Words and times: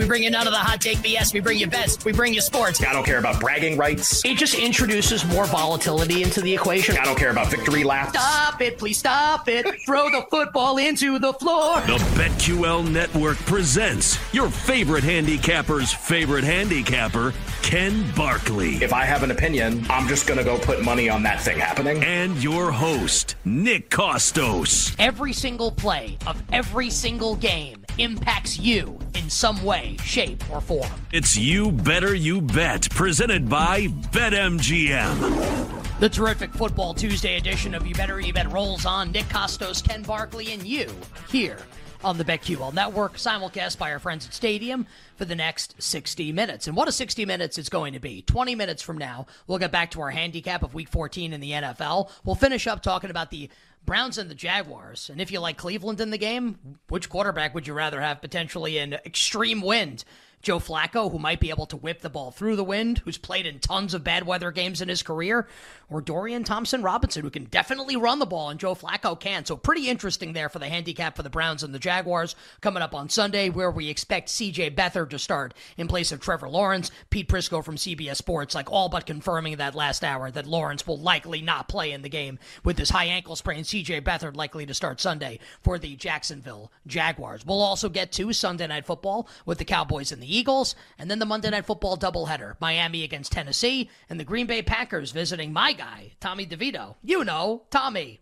We 0.00 0.04
bring 0.04 0.24
you 0.24 0.30
none 0.30 0.48
of 0.48 0.52
the 0.52 0.58
hot 0.58 0.80
take 0.80 0.98
BS. 0.98 1.32
We 1.32 1.38
bring 1.38 1.56
you 1.56 1.68
best. 1.68 2.04
We 2.04 2.10
bring 2.10 2.34
you 2.34 2.40
sports. 2.40 2.82
I 2.82 2.92
don't 2.92 3.06
care 3.06 3.20
about 3.20 3.38
bragging 3.38 3.76
rights. 3.78 4.24
It 4.24 4.36
just 4.36 4.56
introduces 4.56 5.24
more 5.24 5.46
volatility 5.46 6.24
into 6.24 6.40
the 6.40 6.52
equation. 6.52 6.96
I 6.96 7.04
don't 7.04 7.16
care 7.16 7.30
about 7.30 7.52
victory 7.52 7.84
laps. 7.84 8.10
Stop 8.18 8.60
it, 8.62 8.78
please 8.78 8.98
stop 8.98 9.48
it. 9.48 9.64
Throw 9.86 10.10
the 10.10 10.26
football 10.28 10.78
into 10.78 11.20
the 11.20 11.32
floor. 11.34 11.80
The 11.82 11.98
BetQL 12.16 12.90
Network 12.90 13.36
presents 13.38 14.18
your 14.34 14.50
favorite 14.50 15.04
handicapper's 15.04 15.92
favorite 15.92 16.42
handicapper, 16.42 17.32
Ken 17.62 18.04
Barkley. 18.16 18.82
If 18.82 18.92
I 18.92 19.04
have 19.04 19.22
an 19.22 19.30
opinion, 19.30 19.86
I'm 19.88 20.08
just 20.08 20.26
going 20.26 20.38
to 20.38 20.44
go 20.44 20.58
put 20.58 20.82
money 20.82 21.08
on 21.08 21.22
that 21.22 21.40
thing 21.40 21.60
happening. 21.60 22.02
And 22.02 22.42
your 22.42 22.72
host, 22.72 23.36
Nick 23.44 23.88
Kostos. 23.88 24.96
Every 24.98 25.32
single 25.32 25.70
play 25.70 26.18
of 26.26 26.42
every 26.52 26.90
single 26.90 27.36
game 27.36 27.84
impacts 27.98 28.58
you 28.58 28.98
in 29.14 29.28
some 29.28 29.59
way, 29.62 29.96
shape, 30.02 30.42
or 30.50 30.60
form. 30.60 30.90
It's 31.12 31.36
You 31.36 31.72
Better 31.72 32.14
You 32.14 32.40
Bet, 32.40 32.88
presented 32.90 33.48
by 33.48 33.86
BetMGM. 34.12 35.98
The 36.00 36.08
terrific 36.08 36.52
Football 36.54 36.94
Tuesday 36.94 37.36
edition 37.36 37.74
of 37.74 37.86
You 37.86 37.94
Better 37.94 38.20
You 38.20 38.32
Bet 38.32 38.50
rolls 38.50 38.86
on. 38.86 39.12
Nick 39.12 39.26
Kostos, 39.26 39.86
Ken 39.86 40.02
Barkley, 40.02 40.52
and 40.52 40.62
you 40.66 40.88
here 41.28 41.58
on 42.02 42.16
the 42.16 42.24
BetQL 42.24 42.72
Network, 42.72 43.16
simulcast 43.16 43.78
by 43.78 43.92
our 43.92 43.98
friends 43.98 44.26
at 44.26 44.32
Stadium 44.32 44.86
for 45.16 45.24
the 45.24 45.34
next 45.34 45.80
60 45.82 46.32
minutes. 46.32 46.66
And 46.66 46.76
what 46.76 46.88
a 46.88 46.92
60 46.92 47.26
minutes 47.26 47.58
it's 47.58 47.68
going 47.68 47.92
to 47.92 48.00
be. 48.00 48.22
20 48.22 48.54
minutes 48.54 48.82
from 48.82 48.96
now, 48.98 49.26
we'll 49.46 49.58
get 49.58 49.72
back 49.72 49.90
to 49.92 50.00
our 50.00 50.10
handicap 50.10 50.62
of 50.62 50.74
Week 50.74 50.88
14 50.88 51.32
in 51.32 51.40
the 51.40 51.50
NFL. 51.50 52.10
We'll 52.24 52.34
finish 52.34 52.66
up 52.66 52.82
talking 52.82 53.10
about 53.10 53.30
the 53.30 53.50
Browns 53.84 54.18
and 54.18 54.30
the 54.30 54.34
Jaguars. 54.34 55.10
And 55.10 55.20
if 55.20 55.30
you 55.30 55.40
like 55.40 55.56
Cleveland 55.56 56.00
in 56.00 56.10
the 56.10 56.18
game, 56.18 56.78
which 56.88 57.08
quarterback 57.08 57.54
would 57.54 57.66
you 57.66 57.74
rather 57.74 58.00
have 58.00 58.20
potentially 58.20 58.78
in 58.78 58.94
extreme 58.94 59.60
wind? 59.60 60.04
Joe 60.42 60.58
Flacco, 60.58 61.12
who 61.12 61.18
might 61.18 61.40
be 61.40 61.50
able 61.50 61.66
to 61.66 61.76
whip 61.76 62.00
the 62.00 62.08
ball 62.08 62.30
through 62.30 62.56
the 62.56 62.64
wind, 62.64 62.98
who's 63.00 63.18
played 63.18 63.46
in 63.46 63.58
tons 63.58 63.92
of 63.92 64.02
bad 64.02 64.26
weather 64.26 64.50
games 64.50 64.80
in 64.80 64.88
his 64.88 65.02
career, 65.02 65.46
or 65.90 66.00
Dorian 66.00 66.44
Thompson 66.44 66.82
Robinson, 66.82 67.22
who 67.22 67.30
can 67.30 67.44
definitely 67.44 67.96
run 67.96 68.20
the 68.20 68.26
ball, 68.26 68.48
and 68.48 68.58
Joe 68.58 68.74
Flacco 68.74 69.18
can. 69.18 69.44
So, 69.44 69.56
pretty 69.56 69.88
interesting 69.88 70.32
there 70.32 70.48
for 70.48 70.58
the 70.58 70.68
handicap 70.68 71.16
for 71.16 71.22
the 71.22 71.28
Browns 71.28 71.62
and 71.62 71.74
the 71.74 71.78
Jaguars 71.78 72.34
coming 72.62 72.82
up 72.82 72.94
on 72.94 73.10
Sunday, 73.10 73.50
where 73.50 73.70
we 73.70 73.88
expect 73.88 74.28
CJ 74.28 74.74
Beathard 74.74 75.10
to 75.10 75.18
start 75.18 75.52
in 75.76 75.88
place 75.88 76.10
of 76.10 76.20
Trevor 76.20 76.48
Lawrence. 76.48 76.90
Pete 77.10 77.28
Prisco 77.28 77.62
from 77.62 77.76
CBS 77.76 78.16
Sports, 78.16 78.54
like 78.54 78.70
all 78.70 78.88
but 78.88 79.04
confirming 79.04 79.56
that 79.56 79.74
last 79.74 80.02
hour 80.02 80.30
that 80.30 80.46
Lawrence 80.46 80.86
will 80.86 80.98
likely 80.98 81.42
not 81.42 81.68
play 81.68 81.92
in 81.92 82.02
the 82.02 82.08
game 82.08 82.38
with 82.64 82.76
this 82.76 82.90
high 82.90 83.06
ankle 83.06 83.36
sprain. 83.36 83.64
CJ 83.64 84.02
Beathard 84.02 84.36
likely 84.36 84.64
to 84.64 84.74
start 84.74 85.00
Sunday 85.00 85.38
for 85.60 85.78
the 85.78 85.96
Jacksonville 85.96 86.72
Jaguars. 86.86 87.44
We'll 87.44 87.60
also 87.60 87.88
get 87.88 88.12
to 88.12 88.32
Sunday 88.32 88.66
Night 88.66 88.86
Football 88.86 89.28
with 89.44 89.58
the 89.58 89.64
Cowboys 89.64 90.12
and 90.12 90.22
the 90.22 90.29
Eagles, 90.36 90.74
and 90.98 91.10
then 91.10 91.18
the 91.18 91.26
Monday 91.26 91.50
Night 91.50 91.66
Football 91.66 91.96
doubleheader 91.96 92.56
Miami 92.60 93.04
against 93.04 93.32
Tennessee, 93.32 93.90
and 94.08 94.18
the 94.18 94.24
Green 94.24 94.46
Bay 94.46 94.62
Packers 94.62 95.12
visiting 95.12 95.52
my 95.52 95.72
guy, 95.72 96.12
Tommy 96.20 96.46
DeVito. 96.46 96.96
You 97.02 97.24
know, 97.24 97.62
Tommy, 97.70 98.20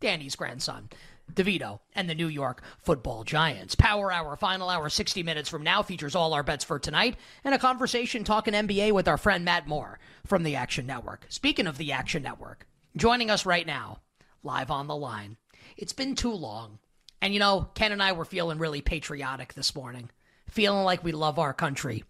Danny's 0.00 0.36
grandson. 0.36 0.88
DeVito 1.34 1.80
and 1.94 2.08
the 2.08 2.14
New 2.14 2.26
York 2.26 2.62
football 2.78 3.24
giants. 3.24 3.74
Power 3.74 4.10
Hour, 4.10 4.36
final 4.36 4.68
hour, 4.68 4.88
60 4.88 5.22
minutes 5.22 5.48
from 5.48 5.62
now, 5.62 5.82
features 5.82 6.14
all 6.14 6.32
our 6.32 6.42
bets 6.42 6.64
for 6.64 6.78
tonight 6.78 7.16
and 7.44 7.54
a 7.54 7.58
conversation 7.58 8.24
talking 8.24 8.54
NBA 8.54 8.92
with 8.92 9.08
our 9.08 9.18
friend 9.18 9.44
Matt 9.44 9.66
Moore 9.66 9.98
from 10.26 10.42
the 10.42 10.56
Action 10.56 10.86
Network. 10.86 11.26
Speaking 11.28 11.66
of 11.66 11.78
the 11.78 11.92
Action 11.92 12.22
Network, 12.22 12.66
joining 12.96 13.30
us 13.30 13.46
right 13.46 13.66
now, 13.66 14.00
live 14.42 14.70
on 14.70 14.86
the 14.86 14.96
line. 14.96 15.36
It's 15.76 15.92
been 15.92 16.14
too 16.14 16.32
long. 16.32 16.78
And 17.20 17.34
you 17.34 17.40
know, 17.40 17.68
Ken 17.74 17.92
and 17.92 18.02
I 18.02 18.12
were 18.12 18.24
feeling 18.24 18.58
really 18.58 18.80
patriotic 18.80 19.54
this 19.54 19.74
morning 19.74 20.10
feeling 20.50 20.84
like 20.84 21.04
we 21.04 21.12
love 21.12 21.38
our 21.38 21.52
country, 21.54 22.04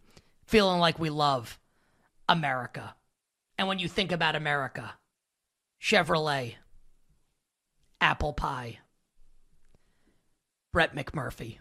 feeling 0.47 0.81
like 0.81 0.99
we 0.99 1.11
love 1.11 1.59
America. 2.29 2.95
And 3.57 3.69
when 3.69 3.79
you 3.79 3.89
think 3.89 4.13
about 4.13 4.37
America, 4.37 4.95
Chevrolet, 5.83 6.55
apple 8.01 8.33
pie, 8.33 8.79
Brett 10.73 10.95
McMurphy, 10.95 11.59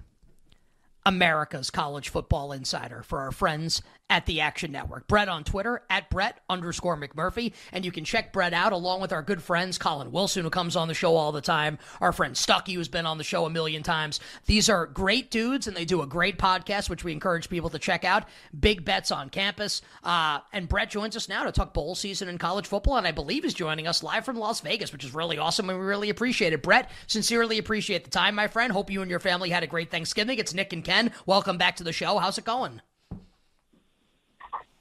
America's 1.07 1.69
college 1.69 2.09
football 2.09 2.51
insider 2.51 3.01
for 3.01 3.21
our 3.21 3.31
friends 3.31 3.81
at 4.09 4.25
the 4.25 4.41
Action 4.41 4.71
Network. 4.71 5.07
Brett 5.07 5.27
on 5.27 5.43
Twitter 5.43 5.83
at 5.89 6.09
Brett 6.09 6.39
underscore 6.49 6.97
McMurphy. 6.97 7.53
And 7.71 7.83
you 7.83 7.91
can 7.91 8.05
check 8.05 8.31
Brett 8.31 8.53
out 8.53 8.71
along 8.71 9.01
with 9.01 9.11
our 9.11 9.21
good 9.21 9.41
friends, 9.41 9.77
Colin 9.77 10.11
Wilson, 10.11 10.43
who 10.43 10.49
comes 10.49 10.75
on 10.75 10.87
the 10.87 10.93
show 10.93 11.15
all 11.15 11.31
the 11.31 11.41
time, 11.41 11.77
our 11.99 12.13
friend 12.13 12.35
Stucky, 12.35 12.73
who's 12.73 12.87
been 12.87 13.05
on 13.05 13.17
the 13.17 13.23
show 13.23 13.45
a 13.45 13.49
million 13.49 13.83
times. 13.83 14.19
These 14.45 14.69
are 14.69 14.85
great 14.85 15.29
dudes 15.29 15.67
and 15.67 15.75
they 15.75 15.85
do 15.85 16.01
a 16.01 16.07
great 16.07 16.37
podcast, 16.37 16.89
which 16.89 17.03
we 17.03 17.11
encourage 17.11 17.49
people 17.49 17.69
to 17.69 17.79
check 17.79 18.05
out. 18.05 18.25
Big 18.57 18.85
bets 18.85 19.11
on 19.11 19.29
campus. 19.29 19.81
Uh, 20.03 20.39
and 20.53 20.69
Brett 20.69 20.89
joins 20.89 21.15
us 21.15 21.27
now 21.27 21.43
to 21.43 21.51
talk 21.51 21.73
bowl 21.73 21.95
season 21.95 22.29
in 22.29 22.37
college 22.37 22.67
football. 22.67 22.97
And 22.97 23.07
I 23.07 23.11
believe 23.11 23.43
is 23.45 23.53
joining 23.53 23.87
us 23.87 24.03
live 24.03 24.25
from 24.25 24.37
Las 24.37 24.61
Vegas, 24.61 24.93
which 24.93 25.03
is 25.03 25.13
really 25.13 25.37
awesome. 25.37 25.69
And 25.69 25.79
we 25.79 25.85
really 25.85 26.09
appreciate 26.09 26.53
it. 26.53 26.63
Brett, 26.63 26.91
sincerely 27.07 27.57
appreciate 27.57 28.05
the 28.05 28.09
time, 28.09 28.35
my 28.35 28.47
friend. 28.47 28.71
Hope 28.71 28.89
you 28.89 29.01
and 29.01 29.11
your 29.11 29.19
family 29.19 29.49
had 29.49 29.63
a 29.63 29.67
great 29.67 29.91
Thanksgiving. 29.91 30.39
It's 30.39 30.53
Nick 30.53 30.71
and 30.71 30.83
Ken. 30.83 30.96
Welcome 31.25 31.57
back 31.57 31.75
to 31.77 31.83
the 31.83 31.93
show. 31.93 32.17
How's 32.17 32.37
it 32.37 32.45
going? 32.45 32.81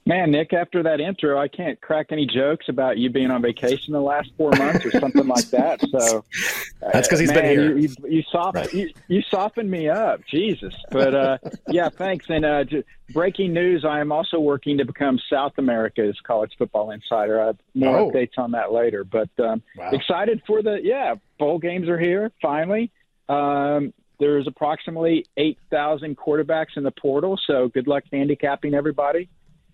Man, 0.07 0.31
Nick, 0.31 0.53
after 0.53 0.81
that 0.83 1.01
intro, 1.01 1.37
I 1.37 1.49
can't 1.49 1.81
crack 1.81 2.07
any 2.11 2.25
jokes 2.25 2.69
about 2.69 2.97
you 2.97 3.09
being 3.09 3.29
on 3.29 3.41
vacation 3.41 3.91
the 3.91 3.99
last 3.99 4.31
four 4.37 4.51
months 4.51 4.85
or 4.85 4.91
something 4.91 5.27
like 5.27 5.49
that. 5.49 5.81
So 5.81 6.23
that's 6.79 7.09
because 7.09 7.19
he's 7.19 7.27
man, 7.27 7.41
been 7.41 7.45
here. 7.45 7.77
You, 7.77 7.89
you, 7.89 7.95
you 8.07 8.23
soften 8.31 8.61
right. 8.61 8.73
you, 8.73 8.89
you 9.09 9.21
softened 9.29 9.69
me 9.69 9.89
up, 9.89 10.21
Jesus. 10.25 10.73
But 10.91 11.13
uh, 11.13 11.37
yeah, 11.67 11.89
thanks. 11.89 12.27
And 12.29 12.45
uh, 12.45 12.63
breaking 13.13 13.51
news: 13.51 13.83
I 13.83 13.99
am 13.99 14.13
also 14.13 14.39
working 14.39 14.77
to 14.77 14.85
become 14.85 15.19
South 15.29 15.57
America's 15.57 16.17
college 16.23 16.53
football 16.57 16.91
insider. 16.91 17.41
I 17.41 17.47
have 17.47 17.57
more 17.73 17.97
oh. 17.97 18.09
updates 18.09 18.37
on 18.37 18.51
that 18.51 18.71
later. 18.71 19.03
But 19.03 19.29
um, 19.39 19.61
wow. 19.75 19.89
excited 19.91 20.41
for 20.47 20.61
the 20.63 20.79
yeah 20.81 21.15
bowl 21.37 21.59
games 21.59 21.89
are 21.89 21.99
here 21.99 22.31
finally. 22.41 22.91
Um, 23.27 23.93
there's 24.19 24.47
approximately 24.47 25.25
eight 25.37 25.59
thousand 25.69 26.17
quarterbacks 26.17 26.75
in 26.75 26.83
the 26.83 26.91
portal, 26.91 27.39
so 27.45 27.67
good 27.67 27.87
luck 27.87 28.03
handicapping 28.11 28.73
everybody. 28.73 29.29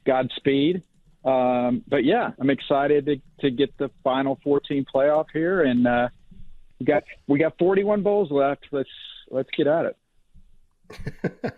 Godspeed. 0.06 0.84
Um, 1.26 1.84
but 1.88 2.04
yeah, 2.04 2.32
I'm 2.40 2.50
excited 2.50 3.06
to, 3.06 3.22
to 3.40 3.50
get 3.50 3.78
the 3.78 3.90
final 4.04 4.40
14 4.44 4.86
playoff 4.94 5.28
here, 5.32 5.62
and 5.62 5.88
uh, 5.88 6.10
we 6.80 6.86
got 6.86 7.04
we 7.28 7.40
got 7.40 7.58
41 7.58 8.04
bowls 8.04 8.30
left. 8.30 8.68
Let's 8.72 8.90
let's 9.30 9.50
get 9.56 9.68
at 9.68 9.86
it. 9.86 9.98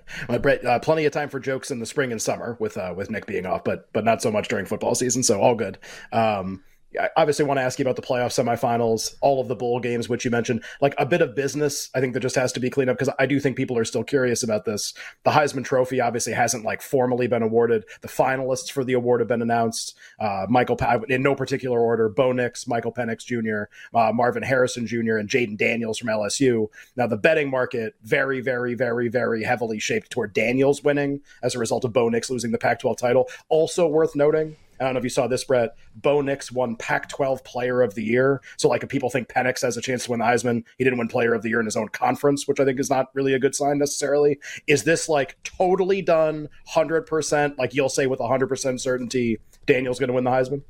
well, 0.30 0.40
Brett, 0.40 0.64
uh, 0.64 0.80
plenty 0.80 1.06
of 1.06 1.12
time 1.12 1.30
for 1.30 1.40
jokes 1.40 1.72
in 1.72 1.80
the 1.80 1.86
spring 1.86 2.12
and 2.12 2.22
summer 2.22 2.58
with 2.60 2.78
uh, 2.78 2.94
with 2.96 3.10
Nick 3.10 3.26
being 3.26 3.46
off, 3.46 3.64
but 3.64 3.92
but 3.92 4.06
not 4.06 4.22
so 4.22 4.32
much 4.32 4.48
during 4.48 4.66
football 4.66 4.94
season. 4.94 5.24
So 5.24 5.42
all 5.42 5.56
good. 5.56 5.80
Um, 6.12 6.64
I 7.00 7.10
obviously 7.18 7.46
want 7.46 7.58
to 7.60 7.64
ask 7.64 7.80
you 7.80 7.84
about 7.84 7.96
the 7.96 8.02
playoff 8.02 8.32
semifinals, 8.32 9.16
all 9.22 9.42
of 9.42 9.48
the 9.48 9.56
bowl 9.56 9.80
games, 9.80 10.10
which 10.10 10.26
you 10.26 10.32
mentioned, 10.32 10.64
like 10.82 10.96
a 10.98 11.06
bit 11.06 11.22
of 11.22 11.36
business. 11.36 11.90
I 11.96 12.00
think 12.00 12.14
that 12.14 12.20
just 12.20 12.36
has 12.36 12.52
to 12.54 12.60
be 12.60 12.70
cleaned 12.70 12.90
up 12.90 12.98
because 12.98 13.14
I 13.20 13.26
do 13.26 13.40
think 13.40 13.58
people 13.58 13.78
are 13.78 13.86
still 13.86 14.04
curious 14.04 14.44
about 14.44 14.66
this. 14.66 14.94
The 15.24 15.32
Heisman 15.32 15.64
Trophy 15.64 16.02
obviously 16.02 16.34
hasn't 16.34 16.66
like 16.66 16.82
formally 16.82 17.28
been 17.28 17.44
awarded. 17.44 17.86
The 18.02 18.08
finalists 18.08 18.72
for 18.72 18.84
the 18.84 18.94
award 18.94 19.22
have 19.22 19.28
been 19.28 19.42
announced. 19.42 19.98
Uh, 20.20 20.46
Michael, 20.50 20.78
in 21.10 21.24
no 21.24 21.36
particular 21.36 21.80
order, 21.80 22.10
Bo 22.10 22.32
Nix, 22.32 22.68
Michael 22.68 22.94
Penix 22.94 23.26
Jr., 23.26 23.72
uh, 23.98 24.12
Marvin 24.12 24.44
Harrison 24.44 24.88
Jr., 24.88 25.18
and 25.18 25.30
Jayden 25.30 25.58
Daniels 25.58 26.00
from 26.00 26.10
LSU. 26.10 26.68
Now 26.96 27.08
the 27.08 27.18
betting 27.18 27.50
market 27.50 27.96
very, 28.04 28.42
very, 28.42 28.74
very, 28.76 29.08
very 29.08 29.44
heavily 29.44 29.80
shaped 29.80 30.12
toward 30.12 30.34
Daniels 30.34 30.84
winning 30.84 31.22
as 31.44 31.56
a 31.56 31.60
result 31.60 31.86
of 31.86 31.94
Bo 31.94 32.10
Nix 32.10 32.30
losing 32.30 32.52
the 32.52 32.58
Pac-12 32.58 32.98
title. 32.98 33.28
Also 33.50 33.88
worth 33.88 34.16
noting 34.16 34.56
I 34.80 34.84
don't 34.84 34.94
know 34.94 34.98
if 34.98 35.04
you 35.04 35.10
saw 35.10 35.28
this, 35.28 35.44
Brett. 35.44 35.76
Bo 35.96 36.22
Nix 36.22 36.52
won 36.52 36.76
Pac 36.76 37.10
12 37.10 37.44
Player 37.44 37.82
of 37.82 37.96
the 37.96 38.04
Year. 38.04 38.42
So, 38.58 38.68
like, 38.68 38.84
if 38.84 38.90
people 38.90 39.10
think 39.10 39.30
Penix 39.30 39.62
has 39.62 39.78
a 39.78 39.82
chance 39.82 40.06
to 40.06 40.12
win 40.12 40.20
the 40.20 40.26
Heisman, 40.26 40.64
he 40.78 40.84
didn't 40.84 41.00
win 41.00 41.08
Player 41.08 41.34
of 41.34 41.42
the 41.42 41.50
Year 41.50 41.60
in 41.60 41.66
his 41.66 41.78
own 41.78 41.90
conference, 41.90 42.48
which 42.48 42.60
I 42.60 42.66
think 42.66 42.80
is 42.80 42.90
not 42.90 43.08
really 43.14 43.34
a 43.34 43.40
good 43.40 43.56
sign 43.56 43.78
necessarily. 43.78 44.40
Is 44.68 44.84
this 44.84 45.08
like 45.08 45.38
totally 45.44 46.02
done, 46.02 46.50
100%? 46.74 47.58
Like, 47.58 47.74
you'll 47.74 47.90
say 47.90 48.08
with 48.08 48.20
100% 48.20 48.80
certainty, 48.80 49.40
Daniels 49.66 50.00
going 50.00 50.10
to 50.10 50.14
win 50.14 50.24
the 50.24 50.32
Heisman? 50.32 50.62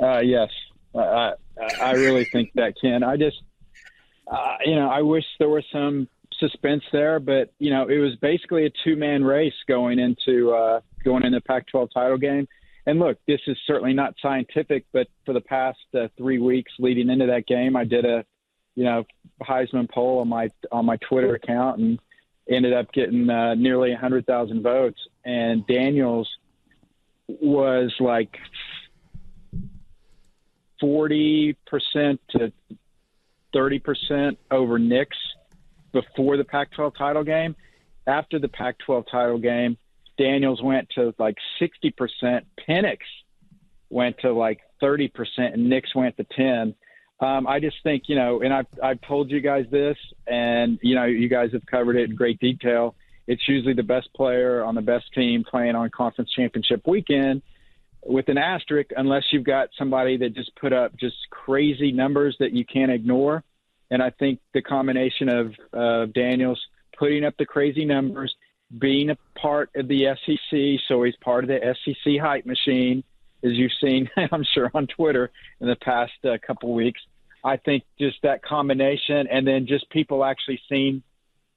Uh, 0.00 0.20
yes. 0.20 0.48
I, 0.94 1.32
I 1.80 1.92
really 1.92 2.24
think 2.24 2.50
that, 2.54 2.74
Ken. 2.80 3.02
I 3.02 3.16
just, 3.16 3.42
uh, 4.30 4.56
you 4.64 4.74
know, 4.74 4.88
I 4.88 5.02
wish 5.02 5.24
there 5.38 5.48
was 5.48 5.64
some 5.72 6.08
suspense 6.38 6.82
there, 6.92 7.20
but, 7.20 7.52
you 7.58 7.70
know, 7.70 7.88
it 7.88 7.98
was 7.98 8.16
basically 8.16 8.66
a 8.66 8.70
two 8.84 8.96
man 8.96 9.24
race 9.24 9.54
going 9.68 9.98
into, 9.98 10.52
uh, 10.52 10.80
going 11.02 11.24
in 11.24 11.32
the 11.32 11.40
Pac-12 11.40 11.88
title 11.92 12.18
game. 12.18 12.48
And 12.86 12.98
look, 12.98 13.18
this 13.26 13.40
is 13.46 13.56
certainly 13.66 13.92
not 13.92 14.14
scientific, 14.20 14.84
but 14.92 15.06
for 15.24 15.32
the 15.32 15.40
past 15.40 15.78
uh, 15.94 16.08
three 16.16 16.38
weeks 16.38 16.72
leading 16.78 17.10
into 17.10 17.26
that 17.26 17.46
game, 17.46 17.76
I 17.76 17.84
did 17.84 18.04
a, 18.04 18.24
you 18.74 18.84
know, 18.84 19.04
Heisman 19.40 19.88
poll 19.88 20.18
on 20.20 20.28
my 20.28 20.48
on 20.72 20.86
my 20.86 20.96
Twitter 20.96 21.34
account 21.34 21.78
and 21.78 22.00
ended 22.48 22.72
up 22.72 22.92
getting 22.92 23.30
uh, 23.30 23.54
nearly 23.54 23.90
100,000 23.90 24.62
votes. 24.62 24.98
And 25.24 25.64
Daniels 25.66 26.28
was 27.28 27.94
like 28.00 28.36
40% 30.82 31.56
to 32.30 32.52
30% 33.54 34.36
over 34.50 34.78
Nix 34.78 35.16
before 35.92 36.36
the 36.36 36.44
Pac 36.44 36.72
12 36.72 36.94
title 36.96 37.24
game. 37.24 37.54
after 38.06 38.38
the 38.38 38.48
Pac-12 38.48 39.06
title 39.10 39.38
game, 39.38 39.76
Daniels 40.18 40.62
went 40.62 40.88
to 40.94 41.14
like 41.18 41.36
60%. 41.60 41.92
Penix 42.68 42.98
went 43.90 44.16
to 44.20 44.32
like 44.32 44.60
30%, 44.82 45.10
and 45.38 45.68
Nix 45.68 45.94
went 45.94 46.16
to 46.16 46.24
10. 46.24 46.74
Um, 47.20 47.46
I 47.46 47.60
just 47.60 47.76
think, 47.82 48.04
you 48.08 48.16
know, 48.16 48.42
and 48.42 48.52
I've, 48.52 48.66
I've 48.82 49.00
told 49.02 49.30
you 49.30 49.40
guys 49.40 49.66
this, 49.70 49.96
and, 50.26 50.78
you 50.82 50.94
know, 50.94 51.04
you 51.04 51.28
guys 51.28 51.50
have 51.52 51.64
covered 51.66 51.96
it 51.96 52.10
in 52.10 52.16
great 52.16 52.40
detail. 52.40 52.96
It's 53.28 53.46
usually 53.46 53.74
the 53.74 53.84
best 53.84 54.12
player 54.14 54.64
on 54.64 54.74
the 54.74 54.82
best 54.82 55.04
team 55.14 55.44
playing 55.48 55.76
on 55.76 55.90
conference 55.90 56.30
championship 56.32 56.82
weekend 56.86 57.42
with 58.04 58.28
an 58.28 58.38
asterisk 58.38 58.90
unless 58.96 59.22
you've 59.30 59.44
got 59.44 59.68
somebody 59.78 60.16
that 60.16 60.34
just 60.34 60.54
put 60.56 60.72
up 60.72 60.96
just 60.98 61.16
crazy 61.30 61.92
numbers 61.92 62.36
that 62.40 62.52
you 62.52 62.64
can't 62.64 62.90
ignore. 62.90 63.44
And 63.90 64.02
I 64.02 64.10
think 64.10 64.40
the 64.54 64.62
combination 64.62 65.28
of 65.28 65.52
uh, 65.72 66.06
Daniels 66.12 66.60
putting 66.98 67.24
up 67.24 67.34
the 67.38 67.46
crazy 67.46 67.84
numbers, 67.84 68.34
being 68.78 69.10
a 69.10 69.16
part 69.38 69.70
of 69.76 69.88
the 69.88 70.06
SEC, 70.24 70.80
so 70.88 71.02
he's 71.02 71.16
part 71.16 71.44
of 71.44 71.48
the 71.48 71.74
SEC 71.84 72.18
hype 72.20 72.46
machine, 72.46 73.04
as 73.44 73.52
you've 73.52 73.72
seen, 73.80 74.08
I'm 74.16 74.44
sure, 74.44 74.70
on 74.74 74.86
Twitter 74.86 75.30
in 75.60 75.68
the 75.68 75.76
past 75.76 76.12
uh, 76.24 76.38
couple 76.46 76.72
weeks. 76.72 77.00
I 77.44 77.56
think 77.56 77.84
just 77.98 78.18
that 78.22 78.42
combination, 78.42 79.26
and 79.26 79.46
then 79.46 79.66
just 79.66 79.90
people 79.90 80.24
actually 80.24 80.60
seeing 80.68 81.02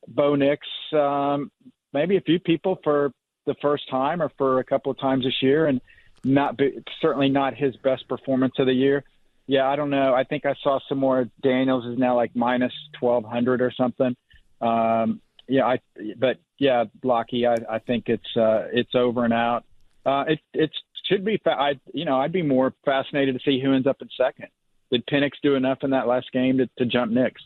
Bo 0.08 0.36
Nix, 0.36 0.66
um, 0.94 1.52
maybe 1.94 2.18
a 2.18 2.22
few 2.22 2.40
people 2.40 2.80
for 2.84 3.12
the 3.46 3.56
first 3.62 3.90
time 3.90 4.22
or 4.22 4.32
for 4.38 4.60
a 4.60 4.64
couple 4.64 4.92
of 4.92 5.00
times 5.00 5.26
this 5.26 5.42
year, 5.42 5.68
and 5.68 5.80
not 6.24 6.58
be, 6.58 6.80
certainly 7.02 7.30
not 7.30 7.56
his 7.56 7.76
best 7.78 8.08
performance 8.08 8.56
of 8.58 8.66
the 8.66 8.74
year. 8.74 9.04
Yeah, 9.48 9.70
I 9.70 9.76
don't 9.76 9.92
know. 9.92 10.16
I 10.16 10.24
think 10.24 10.46
I 10.46 10.56
saw 10.64 10.80
some 10.90 10.98
more. 10.98 11.30
Daniels 11.44 11.86
is 11.86 12.00
now 12.00 12.16
like 12.16 12.36
minus 12.36 12.74
twelve 12.94 13.24
hundred 13.24 13.62
or 13.62 13.72
something. 13.72 14.16
Um, 14.60 15.22
yeah, 15.48 15.66
I. 15.66 15.80
But 16.18 16.38
yeah, 16.60 16.86
Lockie, 17.04 17.46
I, 17.46 17.56
I 17.70 17.80
think 17.80 18.06
it's 18.08 18.38
uh, 18.38 18.68
it's 18.72 18.96
over 18.96 19.26
and 19.26 19.34
out. 19.34 19.64
Uh, 20.06 20.26
it 20.28 20.40
it 20.54 20.72
should 21.06 21.26
be. 21.26 21.40
Fa- 21.44 21.60
I 21.60 21.80
you 21.94 22.06
know 22.06 22.18
I'd 22.18 22.32
be 22.32 22.42
more 22.42 22.74
fascinated 22.84 23.36
to 23.36 23.42
see 23.44 23.62
who 23.62 23.74
ends 23.74 23.88
up 23.88 23.98
in 24.02 24.10
second. 24.18 24.48
Did 24.92 25.06
Penix 25.08 25.32
do 25.42 25.56
enough 25.56 25.80
in 25.82 25.90
that 25.92 26.08
last 26.08 26.32
game 26.32 26.58
to, 26.60 26.70
to 26.78 26.86
jump 26.86 27.12
Nix? 27.12 27.42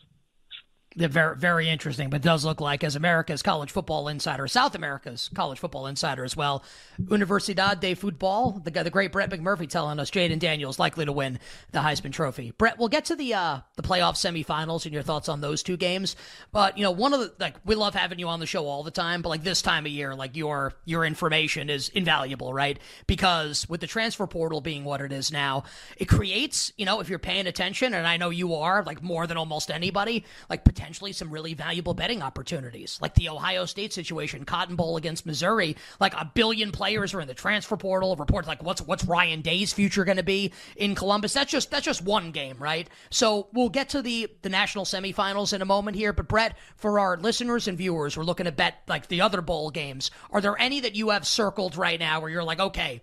Very, 0.96 1.36
very 1.36 1.68
interesting, 1.68 2.10
but 2.10 2.20
does 2.20 2.44
look 2.44 2.60
like 2.60 2.82
as 2.82 2.96
America's 2.96 3.42
college 3.42 3.70
football 3.70 4.08
insider, 4.08 4.48
South 4.48 4.74
America's 4.74 5.30
college 5.36 5.60
football 5.60 5.86
insider 5.86 6.24
as 6.24 6.36
well. 6.36 6.64
Universidad 7.00 7.78
de 7.78 7.94
Football, 7.94 8.60
the 8.64 8.72
the 8.72 8.90
great 8.90 9.12
Brett 9.12 9.30
McMurphy 9.30 9.68
telling 9.68 10.00
us 10.00 10.10
Jayden 10.10 10.40
Daniels 10.40 10.80
likely 10.80 11.04
to 11.04 11.12
win 11.12 11.38
the 11.70 11.78
Heisman 11.78 12.12
Trophy. 12.12 12.52
Brett, 12.58 12.76
we'll 12.76 12.88
get 12.88 13.04
to 13.04 13.14
the 13.14 13.34
uh, 13.34 13.60
the 13.76 13.84
playoff 13.84 14.14
semifinals 14.16 14.84
and 14.84 14.92
your 14.92 15.04
thoughts 15.04 15.28
on 15.28 15.40
those 15.40 15.62
two 15.62 15.76
games. 15.76 16.16
But 16.50 16.76
you 16.76 16.82
know, 16.82 16.90
one 16.90 17.14
of 17.14 17.20
the 17.20 17.32
like 17.38 17.54
we 17.64 17.76
love 17.76 17.94
having 17.94 18.18
you 18.18 18.26
on 18.26 18.40
the 18.40 18.46
show 18.46 18.66
all 18.66 18.82
the 18.82 18.90
time, 18.90 19.22
but 19.22 19.28
like 19.28 19.44
this 19.44 19.62
time 19.62 19.86
of 19.86 19.92
year, 19.92 20.16
like 20.16 20.36
your 20.36 20.74
your 20.86 21.04
information 21.04 21.70
is 21.70 21.88
invaluable, 21.90 22.52
right? 22.52 22.80
Because 23.06 23.68
with 23.68 23.80
the 23.80 23.86
transfer 23.86 24.26
portal 24.26 24.60
being 24.60 24.82
what 24.82 25.00
it 25.00 25.12
is 25.12 25.30
now, 25.30 25.62
it 25.98 26.06
creates 26.06 26.72
you 26.76 26.84
know 26.84 26.98
if 26.98 27.08
you're 27.08 27.20
paying 27.20 27.46
attention, 27.46 27.94
and 27.94 28.08
I 28.08 28.16
know 28.16 28.30
you 28.30 28.56
are, 28.56 28.82
like 28.82 29.04
more 29.04 29.28
than 29.28 29.36
almost 29.36 29.70
anybody, 29.70 30.24
like 30.48 30.64
potentially 30.80 31.12
some 31.12 31.30
really 31.30 31.52
valuable 31.52 31.92
betting 31.92 32.22
opportunities, 32.22 32.98
like 33.02 33.14
the 33.14 33.28
Ohio 33.28 33.66
State 33.66 33.92
situation, 33.92 34.46
Cotton 34.46 34.76
Bowl 34.76 34.96
against 34.96 35.26
Missouri. 35.26 35.76
Like 36.00 36.14
a 36.14 36.30
billion 36.34 36.72
players 36.72 37.12
are 37.12 37.20
in 37.20 37.28
the 37.28 37.34
transfer 37.34 37.76
portal. 37.76 38.16
Reports 38.16 38.48
like 38.48 38.62
what's 38.62 38.80
what's 38.80 39.04
Ryan 39.04 39.42
Day's 39.42 39.74
future 39.74 40.04
going 40.04 40.16
to 40.16 40.22
be 40.22 40.52
in 40.76 40.94
Columbus. 40.94 41.34
That's 41.34 41.52
just 41.52 41.70
that's 41.70 41.84
just 41.84 42.02
one 42.02 42.30
game, 42.30 42.56
right? 42.58 42.88
So 43.10 43.48
we'll 43.52 43.68
get 43.68 43.90
to 43.90 44.00
the 44.00 44.28
the 44.40 44.48
national 44.48 44.86
semifinals 44.86 45.52
in 45.52 45.60
a 45.60 45.66
moment 45.66 45.98
here. 45.98 46.14
But 46.14 46.28
Brett, 46.28 46.56
for 46.76 46.98
our 46.98 47.18
listeners 47.18 47.68
and 47.68 47.76
viewers, 47.76 48.16
we're 48.16 48.24
looking 48.24 48.46
to 48.46 48.52
bet 48.52 48.80
like 48.88 49.08
the 49.08 49.20
other 49.20 49.42
bowl 49.42 49.70
games. 49.70 50.10
Are 50.30 50.40
there 50.40 50.58
any 50.58 50.80
that 50.80 50.94
you 50.94 51.10
have 51.10 51.26
circled 51.26 51.76
right 51.76 52.00
now 52.00 52.20
where 52.20 52.30
you're 52.30 52.42
like, 52.42 52.58
okay? 52.60 53.02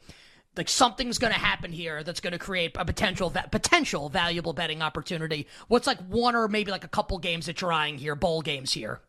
Like 0.58 0.70
something's 0.70 1.18
going 1.18 1.34
to 1.34 1.40
happen 1.40 1.72
here 1.72 2.04
that's 2.04 2.20
going 2.20 2.34
to 2.34 2.40
create 2.40 2.72
a 2.76 2.86
potential 2.86 3.30
potential 3.52 4.10
valuable 4.10 4.54
betting 4.54 4.82
opportunity. 4.82 5.48
What's 5.68 5.88
like 5.88 6.00
one 6.08 6.36
or 6.36 6.48
maybe 6.48 6.72
like 6.72 6.84
a 6.84 6.90
couple 6.90 7.18
games 7.20 7.46
that 7.46 7.62
you're 7.62 7.74
eyeing 7.74 7.98
here, 7.98 8.16
bowl 8.16 8.42
games 8.42 8.74
here? 8.74 9.02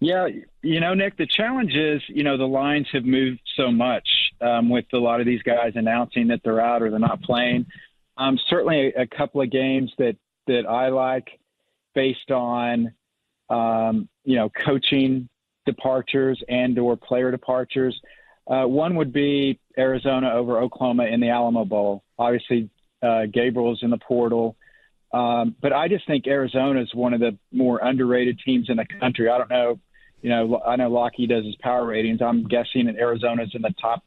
Yeah, 0.00 0.28
you 0.62 0.80
know, 0.80 0.92
Nick, 0.92 1.16
the 1.16 1.26
challenge 1.26 1.74
is, 1.74 2.02
you 2.08 2.24
know, 2.24 2.36
the 2.36 2.46
lines 2.46 2.86
have 2.92 3.04
moved 3.04 3.40
so 3.56 3.70
much 3.70 4.06
um, 4.40 4.68
with 4.68 4.84
a 4.92 4.98
lot 4.98 5.20
of 5.20 5.26
these 5.26 5.42
guys 5.42 5.72
announcing 5.76 6.28
that 6.28 6.40
they're 6.44 6.60
out 6.60 6.82
or 6.82 6.90
they're 6.90 6.98
not 6.98 7.22
playing. 7.22 7.64
Um, 8.18 8.38
certainly, 8.50 8.92
a, 8.94 9.02
a 9.02 9.06
couple 9.06 9.40
of 9.40 9.50
games 9.50 9.90
that 9.98 10.16
that 10.46 10.66
I 10.66 10.88
like 10.88 11.38
based 11.94 12.30
on, 12.30 12.92
um, 13.48 14.08
you 14.24 14.36
know, 14.36 14.50
coaching 14.50 15.28
departures 15.64 16.42
and 16.48 16.78
or 16.78 16.96
player 16.96 17.30
departures. 17.30 17.98
Uh, 18.46 18.64
one 18.64 18.96
would 18.96 19.12
be 19.12 19.58
Arizona 19.78 20.32
over 20.32 20.60
Oklahoma 20.60 21.04
in 21.06 21.20
the 21.20 21.30
Alamo 21.30 21.64
Bowl. 21.64 22.04
Obviously, 22.18 22.68
uh, 23.02 23.26
Gabriel's 23.32 23.80
in 23.82 23.90
the 23.90 23.98
portal. 23.98 24.56
Um, 25.12 25.54
but 25.62 25.72
I 25.72 25.88
just 25.88 26.06
think 26.06 26.26
Arizona 26.26 26.82
is 26.82 26.94
one 26.94 27.14
of 27.14 27.20
the 27.20 27.38
more 27.52 27.78
underrated 27.78 28.40
teams 28.44 28.68
in 28.68 28.76
the 28.76 28.86
country. 29.00 29.28
I 29.28 29.38
don't 29.38 29.50
know, 29.50 29.78
you 30.22 30.30
know, 30.30 30.60
I 30.66 30.76
know 30.76 30.88
Lockie 30.88 31.26
does 31.26 31.44
his 31.44 31.54
power 31.60 31.86
ratings. 31.86 32.20
I'm 32.20 32.44
guessing 32.48 32.86
that 32.86 32.96
Arizona's 32.96 33.50
in 33.54 33.62
the 33.62 33.72
top 33.80 34.02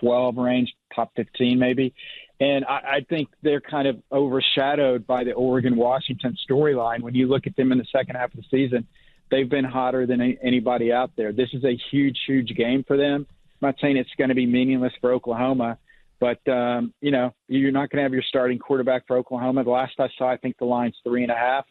12 0.00 0.36
range, 0.36 0.72
top 0.94 1.10
15 1.16 1.58
maybe. 1.58 1.94
And 2.38 2.64
I, 2.66 2.96
I 2.96 3.06
think 3.08 3.28
they're 3.42 3.60
kind 3.60 3.88
of 3.88 4.02
overshadowed 4.10 5.06
by 5.06 5.24
the 5.24 5.32
Oregon 5.32 5.76
Washington 5.76 6.36
storyline. 6.48 7.00
When 7.00 7.14
you 7.14 7.28
look 7.28 7.46
at 7.46 7.56
them 7.56 7.72
in 7.72 7.78
the 7.78 7.86
second 7.90 8.16
half 8.16 8.34
of 8.34 8.40
the 8.40 8.46
season, 8.50 8.86
they've 9.30 9.48
been 9.48 9.64
hotter 9.64 10.06
than 10.06 10.20
anybody 10.42 10.92
out 10.92 11.12
there. 11.16 11.32
This 11.32 11.48
is 11.54 11.64
a 11.64 11.78
huge, 11.90 12.18
huge 12.26 12.54
game 12.56 12.84
for 12.86 12.96
them. 12.96 13.26
Not 13.62 13.76
saying 13.80 13.96
it's 13.96 14.10
going 14.18 14.28
to 14.28 14.34
be 14.34 14.44
meaningless 14.44 14.92
for 15.00 15.12
Oklahoma, 15.12 15.78
but 16.20 16.46
um, 16.48 16.92
you 17.00 17.10
know 17.12 17.32
you're 17.48 17.72
not 17.72 17.90
going 17.90 17.98
to 17.98 18.02
have 18.02 18.12
your 18.12 18.24
starting 18.28 18.58
quarterback 18.58 19.06
for 19.06 19.16
Oklahoma. 19.16 19.64
The 19.64 19.70
last 19.70 19.94
I 19.98 20.08
saw, 20.18 20.30
I 20.30 20.36
think 20.36 20.58
the 20.58 20.64
line's 20.66 20.96
three 21.04 21.22
and 21.22 21.32
a 21.32 21.36
half. 21.36 21.64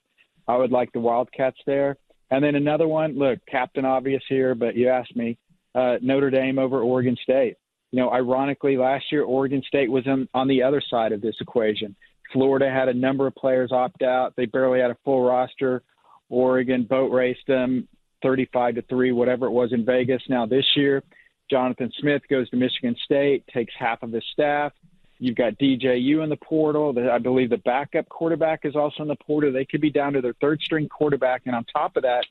I 0.48 0.58
would 0.58 0.72
like 0.72 0.92
the 0.92 1.00
Wildcats 1.00 1.58
there. 1.66 1.98
And 2.32 2.44
then 2.44 2.56
another 2.56 2.88
one. 2.88 3.20
Look, 3.20 3.40
Captain 3.50 3.86
Obvious 3.86 4.24
here, 4.28 4.56
but 4.56 4.76
you 4.76 4.90
asked 4.90 5.16
me. 5.16 5.38
Uh, 5.76 5.98
Notre 6.02 6.30
Dame 6.30 6.60
over 6.60 6.82
Oregon 6.82 7.16
State. 7.22 7.56
You 7.92 8.00
know, 8.00 8.12
ironically, 8.12 8.78
last 8.78 9.06
year 9.12 9.24
Oregon 9.24 9.62
State 9.68 9.92
was 9.92 10.08
on, 10.08 10.28
on 10.34 10.48
the 10.48 10.64
other 10.64 10.82
side 10.90 11.12
of 11.12 11.22
this 11.22 11.36
equation. 11.40 11.96
Florida 12.34 12.70
had 12.70 12.88
a 12.88 12.94
number 12.94 13.28
of 13.28 13.36
players 13.36 13.72
opt 13.72 14.02
out. 14.02 14.34
They 14.36 14.46
barely 14.46 14.80
had 14.80 14.92
a 14.92 14.98
full 15.04 15.24
roster. 15.24 15.84
Oregon 16.30 16.84
boat 16.84 17.12
raced 17.12 17.46
them 17.48 17.88
35 18.24 18.76
to 18.76 18.82
3, 18.84 19.12
whatever 19.12 19.48
it 19.48 19.52
was 19.52 19.74
in 19.74 19.86
Vegas. 19.86 20.22
Now, 20.30 20.46
this 20.46 20.66
year, 20.76 21.04
Jonathan 21.52 21.92
Smith 22.00 22.22
goes 22.30 22.50
to 22.50 22.56
Michigan 22.56 22.96
State, 23.04 23.46
takes 23.54 23.74
half 23.78 24.02
of 24.02 24.12
his 24.12 24.24
staff. 24.32 24.72
You've 25.20 25.36
got 25.36 25.60
DJU 25.60 26.24
in 26.24 26.30
the 26.30 26.38
portal. 26.38 26.96
I 27.12 27.20
believe 27.20 27.52
the 27.52 27.58
backup 27.58 28.10
quarterback 28.10 28.62
is 28.64 28.76
also 28.76 29.04
in 29.04 29.10
the 29.10 29.18
portal. 29.18 29.52
They 29.52 29.66
could 29.66 29.82
be 29.82 29.92
down 29.92 30.14
to 30.14 30.22
their 30.22 30.34
third 30.42 30.62
string 30.62 30.90
quarterback. 30.90 31.44
And 31.46 31.56
on 31.56 31.66
top 31.66 31.96
of 31.96 32.04
that, 32.04 32.26